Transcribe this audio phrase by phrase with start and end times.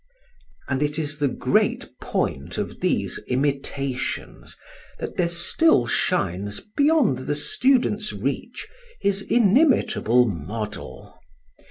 [0.67, 4.57] And it is the great point of these imitations
[4.97, 8.67] that there still shines beyond the student's reach
[8.99, 11.19] his inimitable model.